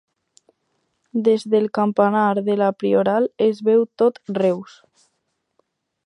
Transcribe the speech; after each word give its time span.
Des 1.27 1.43
del 1.53 1.67
campanar 1.79 2.33
de 2.49 2.55
la 2.61 2.69
Prioral, 2.83 3.29
es 3.49 3.61
veu 3.67 3.85
tot 4.03 4.17
Reus. 4.39 4.79